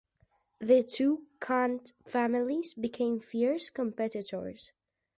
The 0.57 0.81
two 0.81 1.27
Cant 1.39 1.93
families 2.07 2.73
became 2.73 3.19
fierce 3.19 3.69
competitors. 3.69 4.71